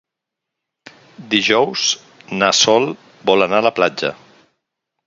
[1.35, 1.85] Dijous
[2.41, 2.89] na Sol
[3.33, 4.15] vol anar a la platja.